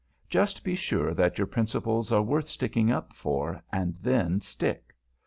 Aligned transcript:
Just 0.27 0.63
be 0.63 0.73
sure 0.73 1.13
that 1.13 1.37
your 1.37 1.45
principles 1.45 2.11
are 2.11 2.23
worth 2.23 2.47
sticking 2.49 2.89
up 2.89 3.13
for, 3.13 3.61
and 3.71 3.95
then 4.01 4.41
stick. 4.41 4.95